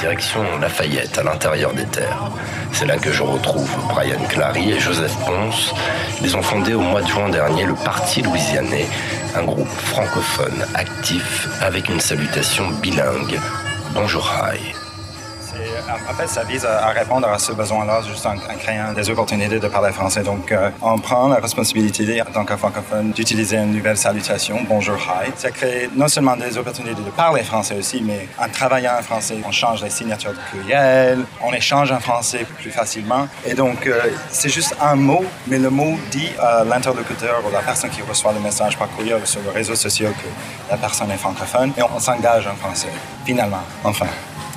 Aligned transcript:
direction 0.00 0.42
Lafayette, 0.60 1.18
à 1.18 1.22
l'intérieur 1.22 1.72
des 1.72 1.84
terres. 1.84 2.30
C'est 2.72 2.86
là 2.86 2.96
que 2.96 3.12
je 3.12 3.22
retrouve 3.22 3.70
Brian 3.88 4.20
Clary 4.28 4.72
et 4.72 4.80
Joseph 4.80 5.16
Ponce. 5.24 5.74
Ils 6.22 6.36
ont 6.36 6.42
fondé 6.42 6.74
au 6.74 6.80
mois 6.80 7.02
de 7.02 7.08
juin 7.08 7.28
dernier 7.28 7.64
le 7.64 7.74
Parti 7.74 8.22
louisianais, 8.22 8.86
un 9.34 9.44
groupe 9.44 9.68
francophone 9.68 10.64
actif 10.74 11.48
avec 11.60 11.88
une 11.88 12.00
salutation 12.00 12.68
bilingue. 12.82 13.38
Bonjour 13.94 14.30
Hi. 14.32 14.87
En 16.08 16.14
fait, 16.14 16.26
ça 16.26 16.42
vise 16.44 16.64
à 16.64 16.88
répondre 16.88 17.28
à 17.28 17.38
ce 17.38 17.52
besoin-là, 17.52 18.02
juste 18.02 18.26
en, 18.26 18.34
créant 18.58 18.92
des 18.92 19.08
opportunités 19.10 19.58
de 19.58 19.68
parler 19.68 19.92
français. 19.92 20.22
Donc, 20.22 20.50
euh, 20.50 20.70
on 20.82 20.98
prend 20.98 21.28
la 21.28 21.36
responsabilité, 21.36 22.20
en 22.22 22.32
tant 22.32 22.44
que 22.44 22.56
francophone, 22.56 23.12
d'utiliser 23.12 23.56
une 23.56 23.72
nouvelle 23.72 23.96
salutation, 23.96 24.60
bonjour, 24.68 24.96
hi. 24.96 25.30
Ça 25.36 25.50
crée 25.50 25.88
non 25.94 26.08
seulement 26.08 26.36
des 26.36 26.56
opportunités 26.58 27.02
de 27.02 27.10
parler 27.10 27.42
français 27.42 27.76
aussi, 27.78 28.02
mais 28.02 28.28
en 28.38 28.48
travaillant 28.48 28.92
en 28.98 29.02
français, 29.02 29.36
on 29.46 29.52
change 29.52 29.82
les 29.82 29.90
signatures 29.90 30.32
de 30.32 30.38
courriel, 30.50 31.24
on 31.42 31.52
échange 31.52 31.92
en 31.92 32.00
français 32.00 32.44
plus 32.58 32.70
facilement. 32.70 33.28
Et 33.46 33.54
donc, 33.54 33.86
euh, 33.86 34.00
c'est 34.30 34.48
juste 34.48 34.74
un 34.80 34.96
mot, 34.96 35.24
mais 35.46 35.58
le 35.58 35.70
mot 35.70 35.98
dit 36.10 36.30
à 36.40 36.64
l'interlocuteur 36.64 37.42
ou 37.46 37.52
la 37.52 37.60
personne 37.60 37.90
qui 37.90 38.02
reçoit 38.02 38.32
le 38.32 38.40
message 38.40 38.76
par 38.76 38.88
courriel 38.90 39.20
ou 39.22 39.26
sur 39.26 39.40
les 39.42 39.50
réseaux 39.50 39.76
sociaux 39.76 40.10
que 40.10 40.70
la 40.70 40.76
personne 40.76 41.10
est 41.10 41.16
francophone 41.16 41.72
et 41.76 41.82
on 41.82 41.98
s'engage 42.00 42.46
en 42.46 42.56
français, 42.56 42.92
finalement, 43.24 43.62
enfin 43.84 44.06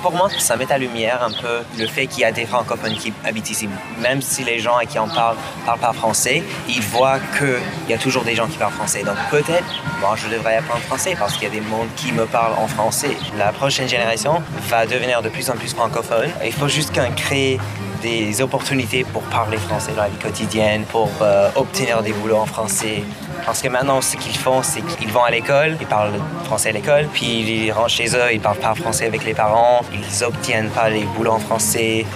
pour 0.00 0.12
moi, 0.12 0.28
ça 0.38 0.56
met 0.56 0.70
à 0.70 0.78
lumière 0.78 1.22
un 1.22 1.30
peu 1.30 1.62
le 1.78 1.86
fait 1.86 2.06
qu'il 2.06 2.20
y 2.20 2.24
a 2.24 2.32
des 2.32 2.46
francophones 2.46 2.94
qui 2.94 3.12
habitent 3.24 3.50
ici. 3.50 3.68
Même 4.00 4.20
si 4.22 4.44
les 4.44 4.58
gens 4.58 4.76
à 4.76 4.84
qui 4.84 4.98
on 4.98 5.08
parle 5.08 5.36
parlent 5.64 5.80
pas 5.80 5.92
français, 5.92 6.42
ils 6.68 6.82
voient 6.82 7.18
qu'il 7.38 7.88
y 7.88 7.94
a 7.94 7.98
toujours 7.98 8.24
des 8.24 8.34
gens 8.34 8.46
qui 8.46 8.58
parlent 8.58 8.72
français. 8.72 9.02
Donc 9.02 9.16
peut-être, 9.30 9.64
moi, 10.00 10.14
je 10.16 10.28
devrais 10.28 10.56
apprendre 10.56 10.82
français 10.82 11.16
parce 11.18 11.34
qu'il 11.34 11.44
y 11.44 11.46
a 11.46 11.54
des 11.54 11.60
mondes 11.60 11.88
qui 11.96 12.12
me 12.12 12.26
parlent 12.26 12.58
en 12.58 12.66
français. 12.66 13.16
La 13.38 13.52
prochaine 13.52 13.88
génération 13.88 14.42
va 14.68 14.86
devenir 14.86 15.22
de 15.22 15.28
plus 15.28 15.48
en 15.50 15.54
plus 15.54 15.74
francophone. 15.74 16.30
Il 16.44 16.52
faut 16.52 16.68
juste 16.68 16.94
qu'on 16.94 17.12
crée 17.12 17.58
des 18.02 18.42
opportunités 18.42 19.04
pour 19.04 19.22
parler 19.22 19.56
français 19.56 19.92
dans 19.92 20.02
la 20.02 20.08
vie 20.08 20.18
quotidienne, 20.18 20.84
pour 20.84 21.08
euh, 21.22 21.48
obtenir 21.56 22.02
des 22.02 22.12
boulots 22.12 22.36
en 22.36 22.46
français, 22.46 23.02
parce 23.44 23.60
que 23.62 23.68
maintenant, 23.68 24.00
ce 24.00 24.16
qu'ils 24.16 24.36
font, 24.36 24.62
c'est 24.62 24.82
qu'ils 24.82 25.10
vont 25.10 25.24
à 25.24 25.30
l'école, 25.30 25.76
ils 25.80 25.86
parlent 25.86 26.12
français 26.44 26.70
à 26.70 26.72
l'école, 26.72 27.06
puis 27.12 27.26
ils 27.66 27.72
rentrent 27.72 27.90
chez 27.90 28.08
eux, 28.14 28.32
ils 28.32 28.40
parlent 28.40 28.58
pas 28.58 28.74
français 28.74 29.06
avec 29.06 29.24
les 29.24 29.34
parents, 29.34 29.82
ils 29.92 30.24
obtiennent 30.24 30.70
pas 30.70 30.88
les 30.88 31.04
boulots 31.04 31.32
en 31.32 31.38
français. 31.38 32.06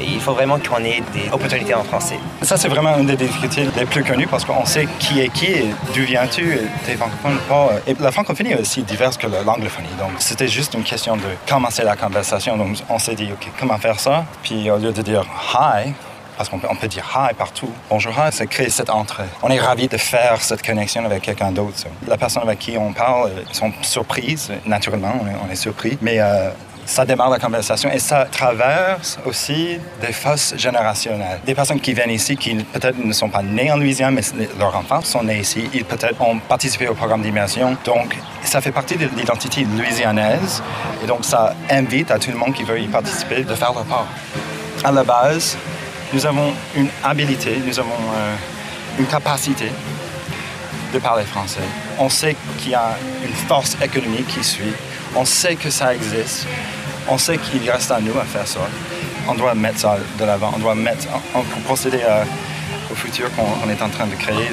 il 0.00 0.20
faut 0.20 0.32
vraiment 0.32 0.58
qu'on 0.58 0.82
ait 0.84 1.02
des 1.12 1.28
opportunités 1.32 1.74
en 1.74 1.84
français. 1.84 2.18
Ça, 2.42 2.56
c'est 2.56 2.68
vraiment 2.68 2.96
une 2.98 3.06
des 3.06 3.16
difficultés 3.16 3.68
les 3.76 3.86
plus 3.86 4.04
connues 4.04 4.26
parce 4.26 4.44
qu'on 4.44 4.64
sait 4.64 4.88
qui 4.98 5.20
est 5.20 5.28
qui 5.28 5.46
d'où 5.94 6.02
viens-tu, 6.02 6.58
t'es 6.84 6.94
francophone 6.94 7.38
pas. 7.48 7.70
Et 7.86 7.94
la 7.98 8.12
francophonie 8.12 8.52
est 8.52 8.60
aussi 8.60 8.82
diverse 8.82 9.16
que 9.16 9.26
l'anglophonie. 9.26 9.88
Donc, 9.98 10.12
c'était 10.18 10.48
juste 10.48 10.74
une 10.74 10.84
question 10.84 11.16
de 11.16 11.22
commencer 11.48 11.82
la 11.82 11.96
conversation. 11.96 12.56
Donc, 12.56 12.76
on 12.88 12.98
s'est 12.98 13.14
dit, 13.14 13.28
OK, 13.32 13.50
comment 13.58 13.78
faire 13.78 13.98
ça? 13.98 14.24
Puis, 14.42 14.70
au 14.70 14.78
lieu 14.78 14.92
de 14.92 15.02
dire 15.02 15.24
hi, 15.54 15.92
parce 16.36 16.48
qu'on 16.48 16.58
peut, 16.58 16.68
on 16.70 16.76
peut 16.76 16.88
dire 16.88 17.04
hi 17.14 17.34
partout. 17.34 17.70
Bonjour 17.90 18.12
hi, 18.12 18.32
ça 18.32 18.46
crée 18.46 18.68
cette 18.68 18.90
entrée. 18.90 19.24
On 19.42 19.50
est 19.50 19.60
ravi 19.60 19.88
de 19.88 19.96
faire 19.96 20.40
cette 20.42 20.64
connexion 20.64 21.04
avec 21.04 21.22
quelqu'un 21.22 21.50
d'autre. 21.50 21.76
La 22.06 22.16
personne 22.16 22.42
avec 22.42 22.58
qui 22.58 22.76
on 22.76 22.92
parle 22.92 23.30
euh, 23.30 23.42
sont 23.52 23.72
surprises, 23.82 24.52
naturellement, 24.64 25.14
on 25.46 25.50
est, 25.50 25.56
surpris, 25.56 25.96
mais 26.02 26.20
euh, 26.20 26.50
ça 26.84 27.04
démarre 27.04 27.30
la 27.30 27.38
conversation 27.38 27.90
et 27.90 27.98
ça 27.98 28.26
traverse 28.30 29.18
aussi 29.24 29.78
des 30.00 30.12
fausses 30.12 30.54
générationnelles. 30.56 31.40
Des 31.44 31.54
personnes 31.54 31.80
qui 31.80 31.94
viennent 31.94 32.10
ici, 32.10 32.36
qui 32.36 32.54
peut-être 32.54 33.02
ne 33.02 33.12
sont 33.12 33.28
pas 33.28 33.42
nées 33.42 33.72
en 33.72 33.76
Louisiane, 33.76 34.14
mais 34.14 34.22
leurs 34.58 34.76
enfants 34.76 35.00
sont 35.02 35.22
nés 35.22 35.40
ici. 35.40 35.68
Ils 35.74 35.84
peut-être 35.84 36.20
ont 36.22 36.38
participé 36.38 36.86
au 36.88 36.94
programme 36.94 37.22
d'immersion. 37.22 37.76
Donc, 37.84 38.16
ça 38.44 38.60
fait 38.60 38.70
partie 38.70 38.96
de 38.96 39.08
l'identité 39.16 39.64
louisianaise. 39.64 40.62
Et 41.02 41.06
donc, 41.06 41.24
ça 41.24 41.54
invite 41.70 42.10
à 42.10 42.18
tout 42.18 42.30
le 42.30 42.36
monde 42.36 42.54
qui 42.54 42.62
veut 42.62 42.80
y 42.80 42.86
participer 42.86 43.42
de 43.42 43.54
faire 43.54 43.72
leur 43.72 43.84
part. 43.84 44.06
À 44.84 44.92
la 44.92 45.02
base, 45.02 45.56
nous 46.12 46.26
avons 46.26 46.52
une 46.76 46.88
habilité, 47.02 47.60
nous 47.64 47.78
avons 47.78 47.90
euh, 47.90 48.34
une 48.98 49.06
capacité 49.06 49.70
de 50.92 50.98
parler 50.98 51.24
français. 51.24 51.60
On 51.98 52.08
sait 52.08 52.36
qu'il 52.58 52.70
y 52.70 52.74
a 52.74 52.96
une 53.24 53.34
force 53.34 53.76
économique 53.82 54.26
qui 54.28 54.44
suit. 54.44 54.72
On 55.14 55.24
sait 55.24 55.56
que 55.56 55.70
ça 55.70 55.94
existe. 55.94 56.46
On 57.08 57.18
sait 57.18 57.38
qu'il 57.38 57.68
reste 57.70 57.90
à 57.90 58.00
nous 58.00 58.18
à 58.18 58.24
faire 58.24 58.46
ça. 58.46 58.60
On 59.28 59.34
doit 59.34 59.54
mettre 59.54 59.80
ça 59.80 59.98
de 60.18 60.24
l'avant. 60.24 60.52
On 60.54 60.58
doit 60.58 60.74
mettre, 60.74 61.06
pour 61.32 61.62
procéder 61.64 62.00
au 62.90 62.94
futur 62.94 63.28
qu'on 63.34 63.68
est 63.68 63.82
en 63.82 63.88
train 63.88 64.06
de 64.06 64.14
créer. 64.14 64.50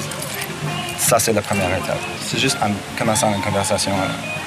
Ça, 0.97 1.19
c'est 1.19 1.33
la 1.33 1.41
première 1.41 1.69
étape. 1.69 1.99
C'est 2.21 2.39
juste 2.39 2.57
en 2.61 2.71
commençant 2.97 3.33
une 3.33 3.41
conversation. 3.41 3.91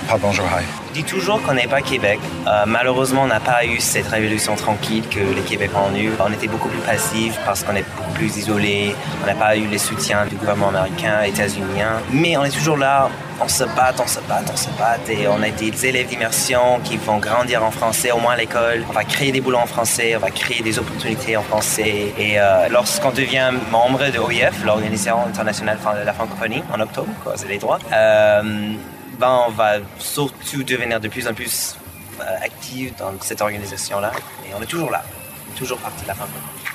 Pas 0.08 0.18
bonjour, 0.18 0.46
dis 0.94 1.02
toujours 1.04 1.42
qu'on 1.42 1.54
n'est 1.54 1.66
pas 1.66 1.82
Québec. 1.82 2.20
Euh, 2.46 2.64
malheureusement, 2.66 3.22
on 3.22 3.26
n'a 3.26 3.40
pas 3.40 3.66
eu 3.66 3.80
cette 3.80 4.06
révolution 4.06 4.54
tranquille 4.54 5.02
que 5.08 5.18
les 5.18 5.42
Québécois 5.42 5.82
ont 5.92 5.96
eu. 5.96 6.10
On 6.24 6.32
était 6.32 6.46
beaucoup 6.46 6.68
plus 6.68 6.80
passifs 6.80 7.38
parce 7.44 7.64
qu'on 7.64 7.74
est 7.74 7.84
beaucoup 7.96 8.12
plus 8.12 8.36
isolés. 8.38 8.94
On 9.22 9.26
n'a 9.26 9.34
pas 9.34 9.56
eu 9.56 9.66
les 9.66 9.78
soutiens 9.78 10.24
du 10.26 10.36
gouvernement 10.36 10.68
américain, 10.68 11.22
états-unien. 11.22 12.00
Mais 12.12 12.36
on 12.36 12.44
est 12.44 12.50
toujours 12.50 12.76
là. 12.76 13.10
On 13.40 13.48
se 13.48 13.64
bat, 13.64 13.92
on 13.98 14.06
se 14.06 14.20
bat, 14.20 14.40
on 14.50 14.56
se 14.56 14.70
bat. 14.78 14.96
Et 15.08 15.28
on 15.28 15.42
a 15.42 15.50
des 15.50 15.86
élèves 15.86 16.06
d'immersion 16.06 16.80
qui 16.84 16.96
vont 16.96 17.18
grandir 17.18 17.62
en 17.62 17.70
français, 17.70 18.12
au 18.12 18.18
moins 18.18 18.32
à 18.32 18.36
l'école. 18.36 18.84
On 18.88 18.92
va 18.92 19.04
créer 19.04 19.32
des 19.32 19.42
boulots 19.42 19.58
en 19.58 19.66
français, 19.66 20.16
on 20.16 20.20
va 20.20 20.30
créer 20.30 20.62
des 20.62 20.78
opportunités 20.78 21.36
en 21.36 21.42
français. 21.42 22.14
Et 22.16 22.40
euh, 22.40 22.68
lorsqu'on 22.70 23.10
devient 23.10 23.50
membre 23.70 24.10
de 24.10 24.16
l'OIF, 24.16 24.64
l'Organisation 24.64 25.18
internationale 25.26 25.78
de 26.00 26.06
la 26.06 26.12
francophonie, 26.14 26.62
en 26.72 26.80
octobre, 26.80 27.08
quoi, 27.22 27.34
c'est 27.36 27.48
les 27.48 27.58
droits, 27.58 27.80
euh, 27.92 28.72
ben, 29.18 29.44
on 29.48 29.50
va 29.50 29.78
surtout 29.98 30.62
devenir 30.62 31.00
de 31.00 31.08
plus 31.08 31.26
en 31.26 31.34
plus 31.34 31.76
euh, 32.20 32.24
actifs 32.42 32.96
dans 32.96 33.12
cette 33.20 33.40
organisation-là. 33.40 34.12
Et 34.46 34.54
on 34.54 34.62
est 34.62 34.66
toujours 34.66 34.90
là, 34.90 35.04
toujours 35.56 35.78
partie 35.78 36.02
de 36.02 36.08
la 36.08 36.14
francophonie. 36.14 36.65